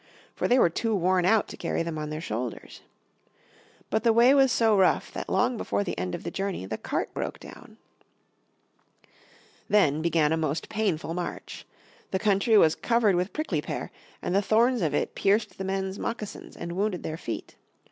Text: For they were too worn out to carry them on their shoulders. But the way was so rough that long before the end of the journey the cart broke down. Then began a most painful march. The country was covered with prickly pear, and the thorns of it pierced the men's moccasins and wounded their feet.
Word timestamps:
For 0.33 0.47
they 0.47 0.57
were 0.57 0.71
too 0.71 0.95
worn 0.95 1.25
out 1.25 1.47
to 1.49 1.55
carry 1.57 1.83
them 1.83 1.99
on 1.99 2.09
their 2.09 2.19
shoulders. 2.21 2.81
But 3.91 4.03
the 4.03 4.11
way 4.11 4.33
was 4.33 4.51
so 4.51 4.75
rough 4.75 5.13
that 5.13 5.29
long 5.29 5.57
before 5.57 5.83
the 5.83 5.95
end 5.95 6.15
of 6.15 6.23
the 6.23 6.31
journey 6.31 6.65
the 6.65 6.79
cart 6.79 7.13
broke 7.13 7.39
down. 7.39 7.77
Then 9.69 10.01
began 10.01 10.33
a 10.33 10.37
most 10.37 10.69
painful 10.69 11.13
march. 11.13 11.67
The 12.09 12.17
country 12.17 12.57
was 12.57 12.73
covered 12.73 13.13
with 13.13 13.31
prickly 13.31 13.61
pear, 13.61 13.91
and 14.23 14.33
the 14.33 14.41
thorns 14.41 14.81
of 14.81 14.95
it 14.95 15.13
pierced 15.13 15.59
the 15.59 15.63
men's 15.63 15.99
moccasins 15.99 16.57
and 16.57 16.71
wounded 16.71 17.03
their 17.03 17.15
feet. 17.17 17.55